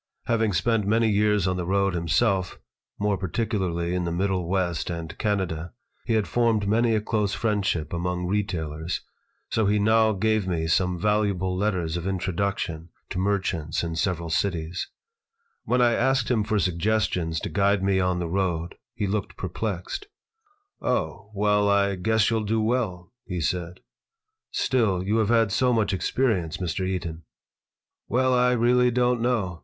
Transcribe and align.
Having 0.25 0.53
spent 0.53 0.87
many 0.87 1.07
years 1.11 1.45
on 1.47 1.57
the 1.57 1.65
road 1.67 1.93
himself, 1.93 2.57
more 2.97 3.19
particularly 3.19 3.93
in 3.93 4.03
the 4.03 4.11
Middle 4.11 4.49
West 4.49 4.89
and 4.89 5.15
Canada, 5.19 5.73
he 6.07 6.13
had 6.15 6.27
formed 6.27 6.67
many 6.67 6.95
a 6.95 7.01
close 7.01 7.35
friendship 7.35 7.93
among 7.93 8.25
retailers, 8.25 9.01
so 9.51 9.67
he 9.67 9.77
now 9.77 10.13
gave 10.13 10.47
me 10.47 10.65
some 10.65 10.97
valuable 10.97 11.55
letters 11.55 11.97
of 11.97 12.07
intro 12.07 12.33
duction 12.33 12.87
to 13.11 13.19
merchants 13.19 13.83
in 13.83 13.95
several 13.95 14.31
cities 14.31 14.87
When 15.65 15.83
I 15.83 15.93
asked 15.93 16.31
him 16.31 16.43
for 16.43 16.57
suggestions 16.57 17.39
to 17.41 17.49
guide 17.49 17.83
me 17.83 17.99
on 17.99 18.17
the 18.17 18.27
road 18.27 18.77
he 18.95 19.05
looked 19.05 19.37
perplexed 19.37 20.07
"Oh, 20.81 21.29
well, 21.35 21.69
I 21.69 21.93
guess 21.93 22.27
you'll 22.31 22.43
do 22.43 22.59
well," 22.59 23.13
he 23.27 23.39
said 23.39 23.81
"Still, 24.49 25.03
you 25.03 25.17
have 25.17 25.29
had 25.29 25.51
so 25.51 25.71
much 25.71 25.93
experience, 25.93 26.57
Mr. 26.57 26.87
Eaton." 26.87 27.21
"Well, 28.07 28.33
I 28.33 28.53
really 28.53 28.89
don't 28.89 29.21
know. 29.21 29.59